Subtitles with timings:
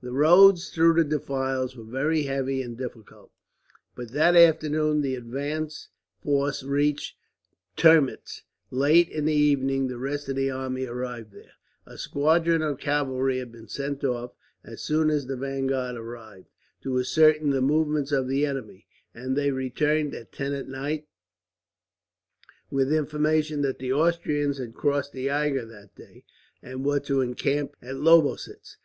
[0.00, 3.30] The roads through the defiles were very heavy and difficult,
[3.94, 5.90] but that afternoon the advance
[6.22, 7.18] force reached
[7.76, 8.44] Termitz.
[8.70, 11.52] Late in the evening the rest of the army arrived there.
[11.84, 14.32] A squadron of cavalry had been sent off,
[14.64, 16.48] as soon as the vanguard arrived,
[16.80, 21.06] to ascertain the movements of the enemy; and they returned, at ten at night,
[22.70, 26.24] with information that the Austrians had crossed the Eger that day,
[26.62, 28.78] and were to encamp at Lobositz.